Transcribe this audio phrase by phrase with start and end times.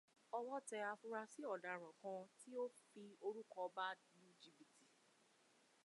[0.37, 3.85] Ọwọ́ tẹ afurasí ọ̀daràn kan tí ó fi orúkọ ọba
[4.21, 4.85] lu jìbìtì